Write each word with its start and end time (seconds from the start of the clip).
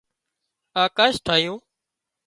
آڪاش 0.83 1.13
ٺاهيون 1.25 1.59